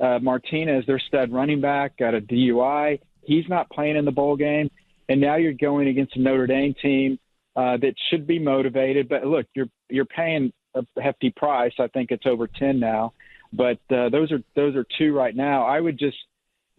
uh, 0.00 0.20
Martinez, 0.20 0.86
their 0.86 1.00
stud 1.00 1.30
running 1.32 1.60
back, 1.60 1.98
got 1.98 2.14
a 2.14 2.20
DUI. 2.20 3.00
He's 3.22 3.44
not 3.48 3.68
playing 3.68 3.96
in 3.96 4.06
the 4.06 4.10
bowl 4.10 4.36
game. 4.36 4.70
And 5.10 5.20
now 5.20 5.36
you're 5.36 5.52
going 5.52 5.88
against 5.88 6.16
a 6.16 6.20
Notre 6.20 6.46
Dame 6.46 6.74
team 6.80 7.18
uh, 7.56 7.76
that 7.78 7.94
should 8.08 8.26
be 8.26 8.38
motivated. 8.38 9.08
But 9.08 9.26
look, 9.26 9.46
you're 9.54 9.68
you're 9.90 10.06
paying 10.06 10.52
a 10.74 10.82
hefty 11.02 11.30
price. 11.30 11.72
I 11.78 11.88
think 11.88 12.10
it's 12.10 12.24
over 12.24 12.46
ten 12.46 12.78
now. 12.78 13.12
But 13.52 13.80
uh, 13.90 14.08
those 14.08 14.30
are 14.32 14.40
those 14.54 14.76
are 14.76 14.86
two 14.96 15.12
right 15.12 15.34
now. 15.34 15.64
I 15.64 15.80
would 15.80 15.98
just 15.98 16.16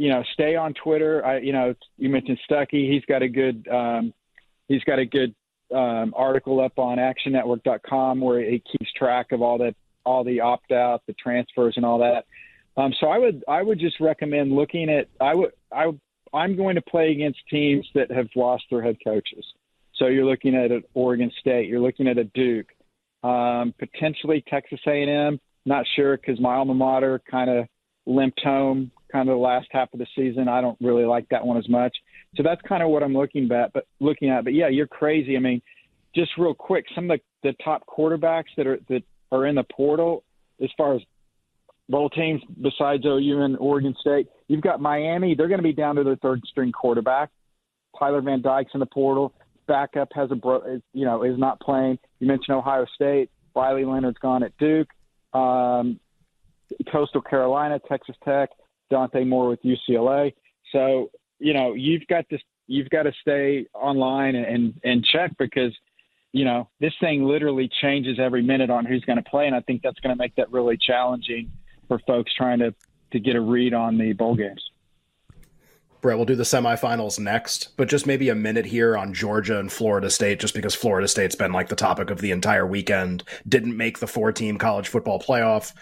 you 0.02 0.10
know, 0.10 0.24
stay 0.34 0.56
on 0.56 0.74
Twitter. 0.74 1.24
I, 1.24 1.38
you 1.42 1.54
know, 1.54 1.76
you 2.00 2.10
mentioned 2.10 2.40
Stuckey. 2.50 2.92
He's 2.92 3.06
got 3.06 3.22
a 3.22 3.28
good, 3.28 3.68
um, 3.68 4.12
he's 4.68 4.84
got 4.84 4.98
a 4.98 5.06
good 5.06 5.36
um, 5.72 6.16
article 6.18 6.60
up 6.60 6.80
on 6.80 6.98
ActionNetwork.com 6.98 8.20
where 8.20 8.42
he 8.42 8.64
keeps 8.72 8.92
track 8.94 9.32
of 9.32 9.44
all 9.44 9.60
that, 9.60 9.76
all 10.04 10.24
the 10.24 10.40
opt 10.40 10.72
out, 10.72 11.04
the 11.06 11.14
transfers, 11.14 11.76
and 11.76 11.86
all 11.86 12.00
that. 12.00 12.26
Um, 12.82 12.96
so 13.00 13.10
I 13.10 13.20
would, 13.20 13.44
I 13.48 13.62
would 13.62 13.80
just 13.80 14.00
recommend 14.00 14.54
looking 14.54 14.90
at. 14.90 15.08
I 15.20 15.36
would, 15.36 15.52
I, 15.72 15.92
I'm 16.34 16.58
going 16.58 16.76
to 16.78 16.82
play 16.82 17.12
against 17.12 17.38
teams 17.48 17.88
that 17.94 18.10
have 18.10 18.30
lost 18.36 18.64
their 18.72 18.82
head 18.82 18.98
coaches. 19.04 19.46
So 19.98 20.08
you're 20.08 20.26
looking 20.26 20.56
at 20.56 20.72
an 20.72 20.82
Oregon 20.96 21.32
State. 21.40 21.70
You're 21.70 21.80
looking 21.80 22.08
at 22.08 22.18
a 22.18 22.24
Duke, 22.24 22.70
um, 23.22 23.76
potentially 23.78 24.44
Texas 24.50 24.80
A&M. 24.88 25.40
Not 25.64 25.86
sure 25.96 26.18
because 26.18 26.40
my 26.40 26.56
alma 26.56 26.74
mater 26.74 27.22
kind 27.30 27.52
of 27.52 27.68
limped 28.08 28.42
home 28.44 28.90
kind 29.12 29.30
of 29.30 29.36
the 29.36 29.42
last 29.42 29.68
half 29.72 29.94
of 29.94 30.00
the 30.00 30.08
season. 30.16 30.48
I 30.48 30.62
don't 30.62 30.78
really 30.82 31.06
like 31.06 31.28
that 31.30 31.46
one 31.46 31.58
as 31.58 31.68
much. 31.68 31.96
So 32.36 32.44
that's 32.44 32.62
kind 32.62 32.82
of 32.82 32.90
what 32.90 33.04
I'm 33.04 33.14
looking 33.14 33.52
at. 33.52 33.74
But 33.74 33.86
looking 34.00 34.30
at, 34.30 34.44
but 34.44 34.54
yeah, 34.54 34.70
you're 34.70 34.88
crazy. 34.88 35.36
I 35.36 35.40
mean, 35.40 35.62
just 36.16 36.32
real 36.38 36.54
quick, 36.54 36.86
some 36.96 37.10
of 37.10 37.20
the, 37.44 37.50
the 37.50 37.56
top 37.64 37.84
quarterbacks 37.88 38.46
that 38.58 38.68
are 38.68 38.80
that 38.90 39.04
are 39.32 39.46
in 39.46 39.56
the 39.56 39.64
portal 39.64 40.24
as 40.62 40.70
far 40.78 40.96
as 40.96 41.02
bowl 41.90 42.10
teams 42.10 42.42
besides 42.62 43.06
OU 43.06 43.42
and 43.42 43.58
Oregon 43.58 43.96
State. 44.00 44.28
You've 44.48 44.62
got 44.62 44.82
Miami. 44.82 45.36
They're 45.36 45.48
going 45.48 45.60
to 45.60 45.64
be 45.64 45.74
down 45.74 45.96
to 45.96 46.04
their 46.04 46.16
third 46.18 46.42
string 46.50 46.72
quarterback. 46.72 47.30
Tyler 47.98 48.22
Van 48.22 48.42
Dyke's 48.42 48.72
in 48.74 48.80
the 48.80 48.86
portal. 48.86 49.34
Backup 49.68 50.10
has 50.14 50.32
a 50.32 50.36
bro, 50.36 50.82
you 50.94 51.06
know, 51.06 51.24
is 51.24 51.38
not 51.38 51.60
playing. 51.60 52.00
You 52.20 52.28
mentioned 52.28 52.58
Ohio 52.58 52.86
State. 52.96 53.30
Riley 53.56 53.86
Leonard's 53.86 54.18
gone 54.18 54.44
at 54.44 54.58
Duke. 54.58 54.90
Um, 55.34 56.00
Coastal 56.92 57.22
Carolina, 57.22 57.80
Texas 57.88 58.16
Tech. 58.24 58.50
Dante 58.92 59.24
Moore 59.24 59.48
with 59.50 59.64
UCLA. 59.64 60.34
So 60.72 61.10
you 61.40 61.54
know 61.56 61.74
you've 61.74 62.06
got 62.08 62.26
this 62.30 62.42
you've 62.68 62.90
got 62.90 63.04
to 63.04 63.14
stay 63.22 63.66
online 63.74 64.36
and 64.36 64.80
and 64.84 65.04
check 65.04 65.32
because 65.40 65.74
you 66.32 66.46
know 66.46 66.70
this 66.80 66.94
thing 67.00 67.26
literally 67.26 67.70
changes 67.82 68.20
every 68.20 68.44
minute 68.44 68.70
on 68.70 68.86
who's 68.86 69.04
going 69.06 69.18
to 69.18 69.28
play, 69.28 69.48
and 69.48 69.56
I 69.56 69.62
think 69.62 69.82
that's 69.82 70.00
going 70.02 70.16
to 70.16 70.22
make 70.22 70.36
that 70.36 70.52
really 70.52 70.78
challenging 70.78 71.52
for 71.88 71.98
folks 72.06 72.32
trying 72.36 72.60
to 72.60 72.76
to 73.12 73.20
get 73.20 73.36
a 73.36 73.42
read 73.42 73.74
on 73.74 73.98
the 73.98 74.14
bowl 74.14 74.36
games. 74.36 74.64
Brett, 76.02 76.18
we'll 76.18 76.26
do 76.26 76.36
the 76.36 76.44
semifinals 76.44 77.20
next, 77.20 77.78
but 77.78 77.88
just 77.88 78.08
maybe 78.08 78.30
a 78.30 78.36
minute 78.36 78.66
here 78.66 78.98
on 78.98 79.14
Georgia 79.14 79.60
and 79.60 79.72
Florida 79.72 80.10
State, 80.10 80.40
just 80.40 80.56
because 80.56 80.74
Florida 80.74 81.08
State's 81.08 81.36
been 81.36 81.52
like 81.52 81.70
the 81.70 81.76
topic 81.76 82.10
of 82.10 82.22
the 82.22 82.32
entire 82.32 82.66
weekend. 82.66 83.24
Didn't 83.48 83.78
make 83.78 84.00
the 84.00 84.08
four 84.08 84.32
team 84.32 84.58
college 84.58 84.88
football 84.88 85.20
playoff 85.20 85.74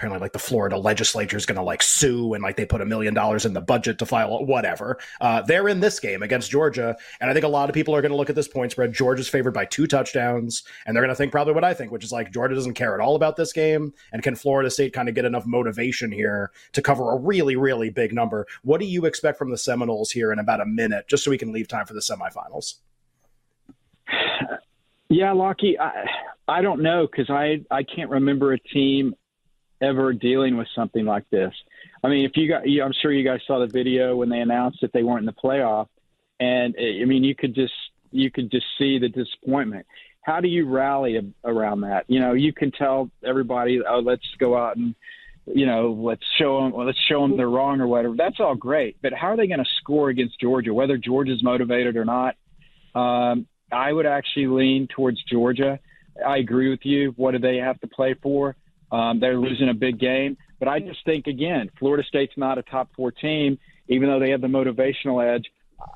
apparently 0.00 0.18
like 0.18 0.32
the 0.32 0.38
Florida 0.38 0.78
legislature 0.78 1.36
is 1.36 1.44
going 1.44 1.56
to 1.56 1.62
like 1.62 1.82
sue 1.82 2.32
and 2.32 2.42
like 2.42 2.56
they 2.56 2.64
put 2.64 2.80
a 2.80 2.86
million 2.86 3.12
dollars 3.12 3.44
in 3.44 3.52
the 3.52 3.60
budget 3.60 3.98
to 3.98 4.06
file 4.06 4.46
whatever. 4.46 4.98
Uh, 5.20 5.42
they're 5.42 5.68
in 5.68 5.80
this 5.80 6.00
game 6.00 6.22
against 6.22 6.50
Georgia, 6.50 6.96
and 7.20 7.28
I 7.28 7.34
think 7.34 7.44
a 7.44 7.48
lot 7.48 7.68
of 7.68 7.74
people 7.74 7.94
are 7.94 8.00
going 8.00 8.10
to 8.10 8.16
look 8.16 8.30
at 8.30 8.34
this 8.34 8.48
point 8.48 8.72
spread. 8.72 8.94
Georgia's 8.94 9.28
favored 9.28 9.52
by 9.52 9.66
two 9.66 9.86
touchdowns, 9.86 10.62
and 10.86 10.96
they're 10.96 11.02
going 11.02 11.12
to 11.12 11.14
think 11.14 11.32
probably 11.32 11.52
what 11.52 11.64
I 11.64 11.74
think, 11.74 11.92
which 11.92 12.02
is 12.02 12.12
like 12.12 12.32
Georgia 12.32 12.54
doesn't 12.54 12.72
care 12.72 12.94
at 12.94 13.00
all 13.00 13.14
about 13.14 13.36
this 13.36 13.52
game, 13.52 13.92
and 14.10 14.22
can 14.22 14.36
Florida 14.36 14.70
State 14.70 14.94
kind 14.94 15.10
of 15.10 15.14
get 15.14 15.26
enough 15.26 15.44
motivation 15.44 16.10
here 16.10 16.50
to 16.72 16.80
cover 16.80 17.12
a 17.12 17.18
really 17.18 17.56
really 17.56 17.90
big 17.90 18.14
number? 18.14 18.46
What 18.62 18.80
do 18.80 18.86
you 18.86 19.04
expect 19.04 19.36
from 19.36 19.50
the 19.50 19.58
Seminoles 19.58 20.10
here 20.10 20.32
in 20.32 20.38
about 20.38 20.62
a 20.62 20.66
minute, 20.66 21.08
just 21.08 21.24
so 21.24 21.30
we 21.30 21.36
can 21.36 21.52
leave 21.52 21.68
time 21.68 21.84
for 21.84 21.92
the 21.92 22.00
semifinals? 22.00 22.76
Yeah, 25.10 25.32
Lockie, 25.32 25.78
I, 25.78 26.06
I 26.48 26.62
don't 26.62 26.82
know 26.82 27.06
because 27.06 27.28
I 27.28 27.66
I 27.70 27.82
can't 27.82 28.08
remember 28.08 28.54
a 28.54 28.58
team 28.58 29.14
ever 29.80 30.12
dealing 30.12 30.56
with 30.56 30.68
something 30.74 31.04
like 31.04 31.28
this. 31.30 31.52
I 32.02 32.08
mean, 32.08 32.24
if 32.24 32.32
you 32.36 32.48
got, 32.48 32.62
I'm 32.62 32.94
sure 33.00 33.12
you 33.12 33.24
guys 33.24 33.40
saw 33.46 33.58
the 33.58 33.66
video 33.66 34.16
when 34.16 34.28
they 34.28 34.40
announced 34.40 34.78
that 34.82 34.92
they 34.92 35.02
weren't 35.02 35.20
in 35.20 35.26
the 35.26 35.32
playoff, 35.32 35.86
and 36.38 36.74
I 36.78 37.04
mean, 37.04 37.24
you 37.24 37.34
could 37.34 37.54
just 37.54 37.74
you 38.10 38.30
could 38.30 38.50
just 38.50 38.66
see 38.78 38.98
the 38.98 39.08
disappointment. 39.08 39.86
How 40.22 40.40
do 40.40 40.48
you 40.48 40.68
rally 40.68 41.32
around 41.44 41.82
that? 41.82 42.04
You 42.08 42.20
know, 42.20 42.32
you 42.34 42.52
can 42.52 42.72
tell 42.72 43.10
everybody, 43.24 43.80
oh, 43.86 44.00
let's 44.00 44.26
go 44.38 44.56
out 44.56 44.76
and 44.76 44.94
you 45.46 45.66
know, 45.66 45.92
let's 45.92 46.22
show 46.38 46.60
them, 46.60 46.74
let's 46.76 46.98
show 47.08 47.22
them 47.22 47.36
they're 47.36 47.48
wrong 47.48 47.80
or 47.80 47.86
whatever. 47.86 48.14
That's 48.16 48.40
all 48.40 48.54
great, 48.54 48.96
but 49.02 49.12
how 49.12 49.28
are 49.28 49.36
they 49.36 49.46
going 49.46 49.58
to 49.62 49.70
score 49.80 50.10
against 50.10 50.38
Georgia? 50.40 50.72
Whether 50.72 50.96
Georgia's 50.96 51.42
motivated 51.42 51.96
or 51.96 52.04
not, 52.04 52.36
um, 52.94 53.46
I 53.72 53.92
would 53.92 54.06
actually 54.06 54.46
lean 54.46 54.88
towards 54.88 55.22
Georgia. 55.24 55.78
I 56.26 56.38
agree 56.38 56.70
with 56.70 56.84
you. 56.84 57.12
What 57.16 57.32
do 57.32 57.38
they 57.38 57.56
have 57.56 57.80
to 57.80 57.86
play 57.86 58.14
for? 58.14 58.56
Um, 58.92 59.20
they're 59.20 59.38
losing 59.38 59.68
a 59.68 59.74
big 59.74 59.98
game. 59.98 60.36
But 60.58 60.68
I 60.68 60.80
just 60.80 61.04
think, 61.04 61.26
again, 61.26 61.70
Florida 61.78 62.04
State's 62.06 62.32
not 62.36 62.58
a 62.58 62.62
top 62.62 62.90
four 62.94 63.10
team, 63.10 63.58
even 63.88 64.08
though 64.08 64.20
they 64.20 64.30
have 64.30 64.40
the 64.40 64.46
motivational 64.46 65.24
edge. 65.24 65.46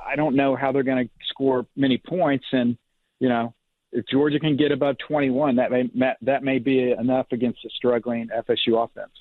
I 0.04 0.16
don't 0.16 0.36
know 0.36 0.56
how 0.56 0.72
they're 0.72 0.82
going 0.82 1.06
to 1.06 1.10
score 1.28 1.66
many 1.76 1.98
points. 1.98 2.46
And, 2.52 2.78
you 3.20 3.28
know, 3.28 3.54
if 3.92 4.06
Georgia 4.06 4.40
can 4.40 4.56
get 4.56 4.72
above 4.72 4.96
21, 5.06 5.56
that 5.56 5.70
may, 5.70 6.14
that 6.22 6.42
may 6.42 6.58
be 6.58 6.92
enough 6.92 7.26
against 7.32 7.64
a 7.64 7.68
struggling 7.76 8.28
FSU 8.28 8.82
offense. 8.82 9.12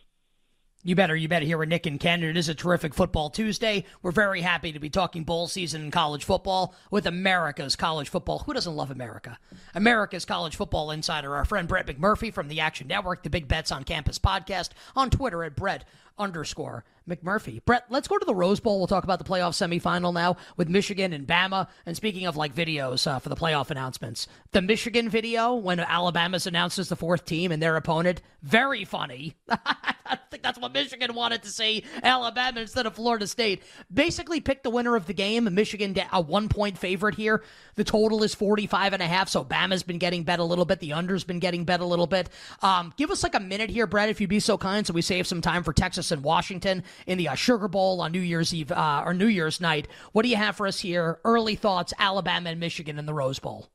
You 0.85 0.95
better, 0.95 1.15
you 1.15 1.29
better 1.29 1.45
hear 1.45 1.57
with 1.57 1.69
Nick 1.69 1.85
and 1.85 1.97
Ken. 1.97 2.23
It 2.23 2.35
is 2.35 2.49
a 2.49 2.53
terrific 2.53 2.93
football 2.93 3.29
Tuesday. 3.29 3.85
We're 4.01 4.11
very 4.11 4.41
happy 4.41 4.73
to 4.73 4.79
be 4.79 4.89
talking 4.89 5.23
bowl 5.23 5.47
season 5.47 5.85
in 5.85 5.91
college 5.91 6.25
football 6.25 6.75
with 6.91 7.07
America's 7.07 7.77
college 7.77 8.09
football. 8.09 8.39
Who 8.39 8.53
doesn't 8.53 8.75
love 8.75 8.91
America? 8.91 9.39
America's 9.73 10.25
college 10.25 10.57
football 10.57 10.91
insider, 10.91 11.37
our 11.37 11.45
friend 11.45 11.69
Brett 11.69 11.87
McMurphy 11.87 12.33
from 12.33 12.49
the 12.49 12.59
Action 12.59 12.89
Network, 12.89 13.23
the 13.23 13.29
Big 13.29 13.47
Bets 13.47 13.71
on 13.71 13.85
Campus 13.85 14.19
podcast, 14.19 14.71
on 14.93 15.09
Twitter 15.09 15.45
at 15.45 15.55
Brett 15.55 15.85
underscore 16.17 16.83
McMurphy. 17.07 17.63
Brett, 17.65 17.85
let's 17.89 18.07
go 18.07 18.17
to 18.17 18.25
the 18.25 18.35
Rose 18.35 18.59
Bowl. 18.59 18.77
We'll 18.77 18.87
talk 18.87 19.03
about 19.03 19.19
the 19.19 19.25
playoff 19.25 19.51
semifinal 19.51 20.13
now 20.13 20.37
with 20.55 20.69
Michigan 20.69 21.13
and 21.13 21.27
Bama. 21.27 21.67
And 21.85 21.95
speaking 21.95 22.25
of 22.25 22.37
like 22.37 22.55
videos 22.55 23.07
uh, 23.07 23.19
for 23.19 23.29
the 23.29 23.35
playoff 23.35 23.71
announcements, 23.71 24.27
the 24.51 24.61
Michigan 24.61 25.09
video 25.09 25.53
when 25.55 25.79
Alabama's 25.79 26.47
announces 26.47 26.89
the 26.89 26.95
fourth 26.95 27.25
team 27.25 27.51
and 27.51 27.61
their 27.61 27.75
opponent, 27.75 28.21
very 28.41 28.85
funny. 28.85 29.35
I 29.49 30.17
think 30.29 30.43
that's 30.43 30.59
what 30.59 30.73
Michigan 30.73 31.13
wanted 31.13 31.43
to 31.43 31.49
see. 31.49 31.83
Alabama 32.01 32.61
instead 32.61 32.85
of 32.85 32.95
Florida 32.95 33.27
State. 33.27 33.63
Basically 33.93 34.39
picked 34.39 34.63
the 34.63 34.69
winner 34.69 34.95
of 34.95 35.05
the 35.05 35.13
game. 35.13 35.53
Michigan 35.53 35.95
a 36.11 36.21
one 36.21 36.49
point 36.49 36.77
favorite 36.77 37.15
here. 37.15 37.43
The 37.75 37.83
total 37.83 38.23
is 38.23 38.33
45 38.35 38.93
and 38.93 39.01
a 39.01 39.07
half. 39.07 39.29
So 39.29 39.43
Bama's 39.43 39.83
been 39.83 39.97
getting 39.97 40.23
bet 40.23 40.39
a 40.39 40.43
little 40.43 40.65
bit. 40.65 40.79
The 40.79 40.93
under's 40.93 41.23
been 41.23 41.39
getting 41.39 41.65
bet 41.65 41.79
a 41.79 41.85
little 41.85 42.07
bit. 42.07 42.29
Um, 42.61 42.93
give 42.97 43.11
us 43.11 43.23
like 43.23 43.35
a 43.35 43.39
minute 43.39 43.69
here, 43.69 43.87
Brett, 43.87 44.09
if 44.09 44.21
you'd 44.21 44.29
be 44.29 44.39
so 44.39 44.57
kind, 44.57 44.85
so 44.85 44.93
we 44.93 45.01
save 45.01 45.27
some 45.27 45.41
time 45.41 45.63
for 45.63 45.73
Texas 45.73 46.02
and 46.11 46.23
Washington 46.23 46.83
in 47.07 47.17
the 47.17 47.29
uh, 47.29 47.35
Sugar 47.35 47.67
Bowl 47.67 48.01
on 48.01 48.11
New 48.11 48.19
Year's 48.19 48.53
Eve 48.53 48.71
uh, 48.71 49.03
or 49.05 49.13
New 49.13 49.27
Year's 49.27 49.61
night. 49.61 49.87
What 50.11 50.23
do 50.23 50.29
you 50.29 50.35
have 50.35 50.55
for 50.55 50.67
us 50.67 50.79
here? 50.79 51.19
Early 51.23 51.55
thoughts: 51.55 51.93
Alabama 51.97 52.49
and 52.49 52.59
Michigan 52.59 52.99
in 52.99 53.05
the 53.05 53.13
Rose 53.13 53.39
Bowl. 53.39 53.67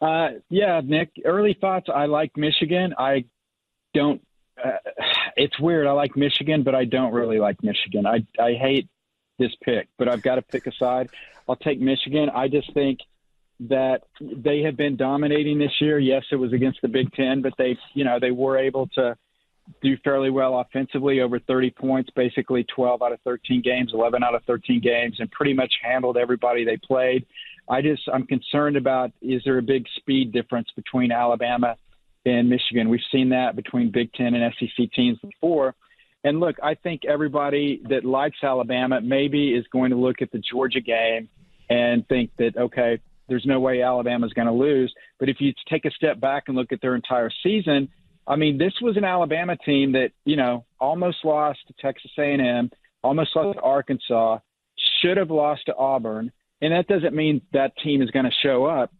Uh, 0.00 0.28
yeah, 0.50 0.80
Nick. 0.84 1.10
Early 1.24 1.56
thoughts. 1.58 1.88
I 1.92 2.06
like 2.06 2.36
Michigan. 2.36 2.94
I 2.98 3.24
don't. 3.94 4.20
Uh, 4.62 4.72
it's 5.36 5.58
weird. 5.58 5.86
I 5.86 5.92
like 5.92 6.16
Michigan, 6.16 6.62
but 6.62 6.74
I 6.74 6.84
don't 6.84 7.12
really 7.12 7.38
like 7.38 7.62
Michigan. 7.62 8.06
I 8.06 8.26
I 8.38 8.54
hate 8.54 8.88
this 9.38 9.52
pick, 9.62 9.88
but 9.98 10.08
I've 10.08 10.22
got 10.22 10.36
to 10.36 10.42
pick 10.42 10.66
a 10.66 10.72
side. 10.72 11.08
I'll 11.48 11.56
take 11.56 11.80
Michigan. 11.80 12.30
I 12.30 12.48
just 12.48 12.72
think 12.74 13.00
that 13.60 14.02
they 14.20 14.60
have 14.62 14.76
been 14.76 14.96
dominating 14.96 15.58
this 15.58 15.72
year. 15.80 15.98
Yes, 15.98 16.24
it 16.30 16.36
was 16.36 16.52
against 16.52 16.82
the 16.82 16.88
Big 16.88 17.12
Ten, 17.12 17.40
but 17.42 17.54
they, 17.56 17.78
you 17.94 18.04
know, 18.04 18.18
they 18.20 18.30
were 18.30 18.58
able 18.58 18.88
to 18.88 19.16
do 19.82 19.96
fairly 20.04 20.30
well 20.30 20.58
offensively, 20.60 21.20
over 21.20 21.38
30 21.38 21.70
points, 21.70 22.10
basically 22.14 22.64
12 22.74 23.02
out 23.02 23.12
of 23.12 23.20
13 23.22 23.62
games, 23.62 23.92
11 23.92 24.22
out 24.22 24.34
of 24.34 24.42
13 24.44 24.80
games, 24.80 25.16
and 25.18 25.30
pretty 25.30 25.52
much 25.52 25.72
handled 25.82 26.16
everybody 26.16 26.64
they 26.64 26.76
played. 26.76 27.26
I 27.68 27.82
just 27.82 28.02
I'm 28.12 28.26
concerned 28.26 28.76
about 28.76 29.12
is 29.20 29.42
there 29.44 29.58
a 29.58 29.62
big 29.62 29.86
speed 29.96 30.32
difference 30.32 30.68
between 30.76 31.10
Alabama 31.10 31.76
and 32.24 32.48
Michigan? 32.48 32.88
We've 32.88 33.00
seen 33.10 33.30
that 33.30 33.56
between 33.56 33.90
Big 33.90 34.12
Ten 34.12 34.34
and 34.34 34.54
SEC 34.58 34.90
teams 34.92 35.18
before. 35.18 35.74
And 36.22 36.40
look, 36.40 36.56
I 36.62 36.74
think 36.74 37.04
everybody 37.04 37.82
that 37.88 38.04
likes 38.04 38.38
Alabama 38.42 39.00
maybe 39.00 39.54
is 39.54 39.64
going 39.72 39.90
to 39.90 39.96
look 39.96 40.22
at 40.22 40.30
the 40.32 40.38
Georgia 40.38 40.80
game 40.80 41.28
and 41.68 42.06
think 42.08 42.30
that 42.38 42.56
okay, 42.56 43.00
there's 43.28 43.44
no 43.46 43.58
way 43.60 43.82
Alabama's 43.82 44.32
going 44.32 44.46
to 44.46 44.52
lose. 44.52 44.92
But 45.18 45.28
if 45.28 45.40
you 45.40 45.52
take 45.68 45.84
a 45.84 45.90
step 45.90 46.20
back 46.20 46.44
and 46.46 46.56
look 46.56 46.72
at 46.72 46.80
their 46.80 46.94
entire 46.94 47.30
season, 47.42 47.88
I 48.26 48.36
mean, 48.36 48.58
this 48.58 48.72
was 48.82 48.96
an 48.96 49.04
Alabama 49.04 49.56
team 49.56 49.92
that 49.92 50.10
you 50.24 50.36
know 50.36 50.64
almost 50.80 51.18
lost 51.24 51.60
to 51.68 51.74
Texas 51.80 52.10
A&M, 52.18 52.70
almost 53.02 53.36
lost 53.36 53.56
to 53.56 53.62
Arkansas, 53.62 54.38
should 55.00 55.16
have 55.16 55.30
lost 55.30 55.66
to 55.66 55.76
Auburn, 55.76 56.32
and 56.60 56.72
that 56.72 56.88
doesn't 56.88 57.14
mean 57.14 57.42
that 57.52 57.76
team 57.78 58.02
is 58.02 58.10
going 58.10 58.24
to 58.24 58.32
show 58.42 58.64
up. 58.64 58.92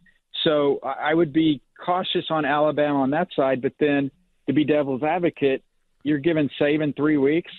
So 0.45 0.79
I 0.83 1.13
would 1.13 1.33
be 1.33 1.61
cautious 1.85 2.27
on 2.31 2.45
Alabama 2.45 3.01
on 3.01 3.11
that 3.11 3.29
side, 3.35 3.61
but 3.63 3.73
then 3.81 4.11
to 4.47 4.53
be 4.53 4.65
devil's 4.65 5.03
advocate, 5.03 5.63
you're 6.05 6.19
giving 6.19 6.49
Saban 6.61 6.97
three 6.97 7.17
weeks. 7.17 7.51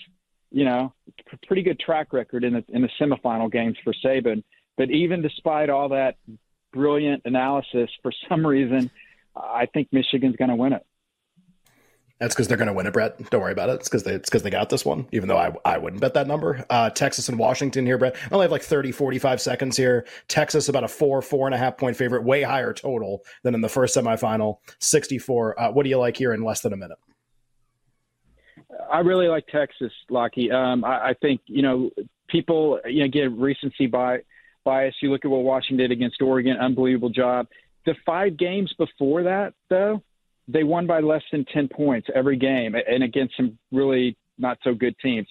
You 0.50 0.64
know, 0.64 0.94
pretty 1.46 1.62
good 1.62 1.78
track 1.78 2.14
record 2.14 2.44
in 2.44 2.54
the 2.54 2.64
in 2.68 2.80
the 2.80 2.88
semifinal 2.98 3.52
games 3.52 3.76
for 3.84 3.92
Saban. 4.04 4.42
But 4.78 4.90
even 4.90 5.20
despite 5.20 5.68
all 5.68 5.90
that 5.90 6.16
brilliant 6.72 7.22
analysis, 7.26 7.90
for 8.02 8.12
some 8.28 8.46
reason, 8.46 8.90
I 9.36 9.66
think 9.66 9.88
Michigan's 9.92 10.36
going 10.36 10.50
to 10.50 10.56
win 10.56 10.72
it. 10.72 10.86
That's 12.20 12.34
because 12.34 12.48
they're 12.48 12.56
going 12.56 12.68
to 12.68 12.72
win 12.72 12.86
it, 12.86 12.92
Brett. 12.92 13.30
Don't 13.30 13.40
worry 13.40 13.52
about 13.52 13.68
it. 13.68 13.74
It's 13.74 13.88
because 13.88 14.02
they, 14.02 14.18
they 14.18 14.50
got 14.50 14.70
this 14.70 14.84
one, 14.84 15.06
even 15.12 15.28
though 15.28 15.36
I, 15.36 15.52
I 15.64 15.78
wouldn't 15.78 16.00
bet 16.00 16.14
that 16.14 16.26
number. 16.26 16.64
Uh, 16.68 16.90
Texas 16.90 17.28
and 17.28 17.38
Washington 17.38 17.86
here, 17.86 17.96
Brett. 17.96 18.16
I 18.16 18.34
only 18.34 18.44
have 18.44 18.50
like 18.50 18.62
30, 18.62 18.90
45 18.90 19.40
seconds 19.40 19.76
here. 19.76 20.04
Texas 20.26 20.68
about 20.68 20.82
a 20.82 20.88
four, 20.88 21.22
four 21.22 21.46
and 21.46 21.54
a 21.54 21.58
half 21.58 21.76
point 21.76 21.96
favorite, 21.96 22.24
way 22.24 22.42
higher 22.42 22.72
total 22.72 23.22
than 23.44 23.54
in 23.54 23.60
the 23.60 23.68
first 23.68 23.96
semifinal, 23.96 24.58
64. 24.80 25.60
Uh, 25.60 25.70
what 25.70 25.84
do 25.84 25.90
you 25.90 25.98
like 25.98 26.16
here 26.16 26.32
in 26.32 26.42
less 26.42 26.60
than 26.60 26.72
a 26.72 26.76
minute? 26.76 26.98
I 28.92 28.98
really 29.00 29.28
like 29.28 29.46
Texas, 29.46 29.92
Lockie. 30.10 30.50
Um, 30.50 30.84
I, 30.84 31.10
I, 31.10 31.14
think, 31.20 31.40
you 31.46 31.62
know, 31.62 31.90
people, 32.28 32.80
you 32.84 33.02
know, 33.04 33.08
get 33.08 33.30
recency 33.32 33.86
bias. 33.86 34.94
You 35.00 35.12
look 35.12 35.24
at 35.24 35.30
what 35.30 35.44
Washington 35.44 35.76
did 35.76 35.92
against 35.92 36.20
Oregon, 36.20 36.56
unbelievable 36.56 37.10
job. 37.10 37.46
The 37.86 37.94
five 38.04 38.36
games 38.36 38.74
before 38.76 39.22
that, 39.22 39.54
though, 39.70 40.02
they 40.48 40.64
won 40.64 40.86
by 40.86 41.00
less 41.00 41.22
than 41.30 41.44
10 41.44 41.68
points 41.68 42.08
every 42.14 42.36
game 42.36 42.74
and 42.74 43.04
against 43.04 43.36
some 43.36 43.58
really 43.70 44.16
not 44.38 44.58
so 44.64 44.74
good 44.74 44.96
teams. 44.98 45.28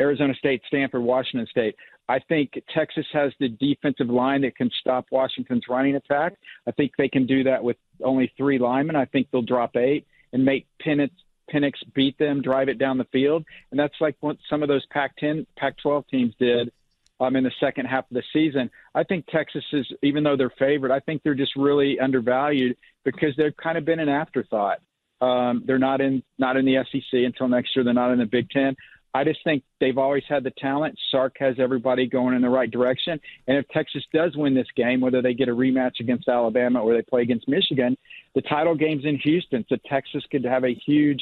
Arizona 0.00 0.34
State, 0.34 0.62
Stanford, 0.68 1.02
Washington 1.02 1.46
State. 1.50 1.74
I 2.08 2.18
think 2.18 2.52
Texas 2.74 3.06
has 3.12 3.32
the 3.38 3.48
defensive 3.48 4.08
line 4.08 4.42
that 4.42 4.56
can 4.56 4.70
stop 4.80 5.06
Washington's 5.12 5.64
running 5.68 5.96
attack. 5.96 6.34
I 6.66 6.72
think 6.72 6.92
they 6.96 7.08
can 7.08 7.26
do 7.26 7.44
that 7.44 7.62
with 7.62 7.76
only 8.02 8.32
three 8.36 8.58
linemen. 8.58 8.96
I 8.96 9.04
think 9.04 9.28
they'll 9.30 9.42
drop 9.42 9.76
eight 9.76 10.06
and 10.32 10.44
make 10.44 10.66
Penix, 10.84 11.10
Penix 11.52 11.74
beat 11.94 12.18
them, 12.18 12.42
drive 12.42 12.68
it 12.68 12.78
down 12.78 12.98
the 12.98 13.04
field. 13.12 13.44
And 13.70 13.78
that's 13.78 13.94
like 14.00 14.16
what 14.20 14.38
some 14.48 14.62
of 14.62 14.68
those 14.68 14.84
Pac-10, 14.86 15.46
Pac-12 15.56 16.08
teams 16.08 16.34
did 16.38 16.72
um, 17.20 17.36
in 17.36 17.44
the 17.44 17.52
second 17.60 17.86
half 17.86 18.10
of 18.10 18.14
the 18.14 18.22
season. 18.32 18.70
I 18.94 19.04
think 19.04 19.26
Texas 19.26 19.64
is, 19.72 19.86
even 20.02 20.24
though 20.24 20.36
they're 20.36 20.52
favored, 20.58 20.90
I 20.90 21.00
think 21.00 21.22
they're 21.22 21.34
just 21.34 21.54
really 21.54 22.00
undervalued 22.00 22.76
because 23.04 23.34
they've 23.36 23.56
kind 23.56 23.78
of 23.78 23.84
been 23.84 24.00
an 24.00 24.08
afterthought. 24.08 24.78
Um, 25.20 25.64
they're 25.66 25.78
not 25.78 26.00
in 26.00 26.22
not 26.38 26.56
in 26.56 26.64
the 26.64 26.82
SEC 26.90 27.12
until 27.12 27.48
next 27.48 27.76
year. 27.76 27.84
They're 27.84 27.92
not 27.94 28.12
in 28.12 28.18
the 28.18 28.26
Big 28.26 28.48
Ten. 28.50 28.74
I 29.12 29.24
just 29.24 29.40
think 29.42 29.64
they've 29.80 29.98
always 29.98 30.22
had 30.28 30.44
the 30.44 30.52
talent. 30.52 30.96
Sark 31.10 31.34
has 31.40 31.56
everybody 31.58 32.06
going 32.06 32.34
in 32.34 32.42
the 32.42 32.48
right 32.48 32.70
direction. 32.70 33.18
And 33.48 33.56
if 33.56 33.66
Texas 33.68 34.04
does 34.14 34.36
win 34.36 34.54
this 34.54 34.68
game, 34.76 35.00
whether 35.00 35.20
they 35.20 35.34
get 35.34 35.48
a 35.48 35.54
rematch 35.54 35.98
against 35.98 36.28
Alabama 36.28 36.80
or 36.80 36.94
they 36.94 37.02
play 37.02 37.22
against 37.22 37.48
Michigan, 37.48 37.96
the 38.34 38.42
title 38.42 38.76
game's 38.76 39.04
in 39.04 39.18
Houston. 39.18 39.64
So 39.68 39.76
Texas 39.88 40.22
could 40.30 40.44
have 40.44 40.64
a 40.64 40.74
huge 40.86 41.20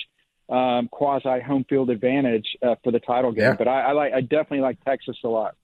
um, 0.51 0.89
quasi 0.89 1.41
home 1.41 1.65
field 1.69 1.89
advantage 1.89 2.47
uh, 2.63 2.75
for 2.85 2.93
the 2.93 3.01
title 3.01 3.33
game. 3.33 3.45
Yeah. 3.45 3.57
But 3.57 3.69
I, 3.69 3.81
I 3.81 3.93
like, 3.93 4.13
I 4.13 4.21
definitely 4.21 4.61
like 4.61 4.85
Texas 4.85 5.17
a 5.25 5.29
lot. 5.29 5.55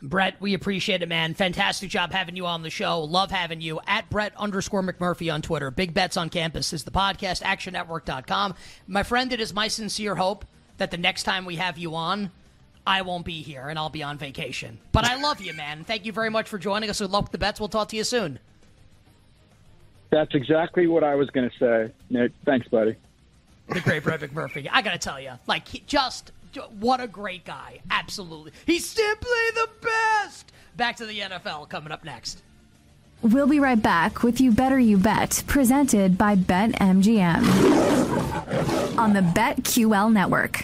Brett, 0.00 0.40
we 0.40 0.54
appreciate 0.54 1.02
it, 1.02 1.08
man. 1.08 1.34
Fantastic 1.34 1.90
job 1.90 2.12
having 2.12 2.36
you 2.36 2.46
on 2.46 2.62
the 2.62 2.70
show. 2.70 3.00
Love 3.00 3.32
having 3.32 3.60
you. 3.60 3.80
At 3.86 4.08
Brett 4.10 4.32
underscore 4.36 4.82
McMurphy 4.82 5.32
on 5.32 5.42
Twitter. 5.42 5.70
Big 5.70 5.92
Bets 5.92 6.16
on 6.16 6.28
Campus 6.28 6.72
is 6.72 6.84
the 6.84 6.92
podcast, 6.92 7.42
actionnetwork.com. 7.42 8.54
My 8.86 9.02
friend, 9.02 9.32
it 9.32 9.40
is 9.40 9.52
my 9.52 9.66
sincere 9.66 10.14
hope 10.14 10.44
that 10.76 10.92
the 10.92 10.96
next 10.96 11.24
time 11.24 11.44
we 11.44 11.56
have 11.56 11.78
you 11.78 11.96
on, 11.96 12.30
I 12.86 13.02
won't 13.02 13.24
be 13.24 13.42
here 13.42 13.68
and 13.68 13.78
I'll 13.78 13.90
be 13.90 14.04
on 14.04 14.18
vacation. 14.18 14.78
But 14.92 15.04
I 15.04 15.20
love 15.20 15.40
you, 15.40 15.52
man. 15.52 15.82
Thank 15.82 16.06
you 16.06 16.12
very 16.12 16.30
much 16.30 16.48
for 16.48 16.58
joining 16.58 16.88
us. 16.90 17.00
Good 17.00 17.10
luck 17.10 17.24
with 17.24 17.32
the 17.32 17.38
bets. 17.38 17.58
We'll 17.58 17.68
talk 17.68 17.88
to 17.88 17.96
you 17.96 18.04
soon. 18.04 18.38
That's 20.10 20.34
exactly 20.34 20.86
what 20.86 21.04
I 21.04 21.16
was 21.16 21.28
going 21.30 21.50
to 21.50 21.58
say, 21.58 21.92
Nick. 22.08 22.32
Thanks, 22.46 22.68
buddy. 22.68 22.96
The 23.68 23.80
great 23.80 24.04
Brett 24.04 24.20
McMurphy. 24.20 24.68
I 24.72 24.80
got 24.80 24.92
to 24.92 24.98
tell 24.98 25.20
you, 25.20 25.32
like, 25.46 25.68
he 25.68 25.82
just 25.86 26.32
what 26.78 27.00
a 27.00 27.06
great 27.06 27.44
guy. 27.44 27.80
Absolutely. 27.90 28.52
He's 28.66 28.86
simply 28.86 29.30
the 29.54 29.68
best. 29.82 30.52
Back 30.76 30.96
to 30.96 31.06
the 31.06 31.18
NFL 31.20 31.68
coming 31.68 31.92
up 31.92 32.04
next. 32.04 32.42
We'll 33.20 33.48
be 33.48 33.58
right 33.58 33.82
back 33.82 34.22
with 34.22 34.40
You 34.40 34.52
Better 34.52 34.78
You 34.78 34.96
Bet, 34.96 35.42
presented 35.48 36.16
by 36.16 36.36
BetMGM 36.36 37.42
on 38.96 39.12
the 39.12 39.20
BetQL 39.20 40.12
network. 40.12 40.56